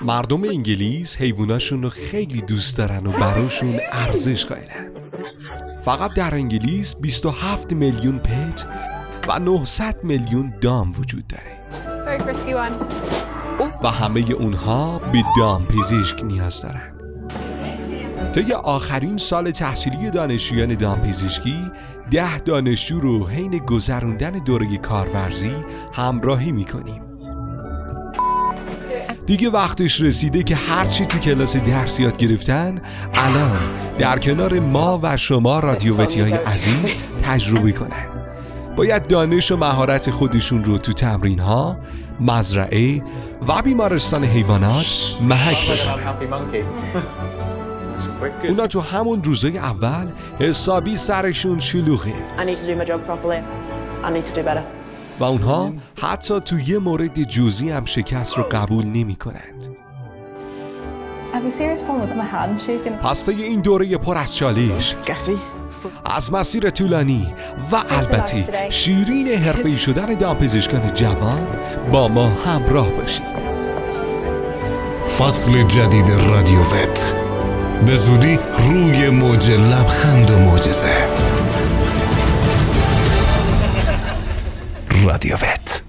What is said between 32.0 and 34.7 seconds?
یاد گرفتن الان در کنار